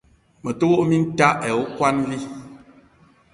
[0.43, 2.17] Me te wok minta ayi okwuan vi.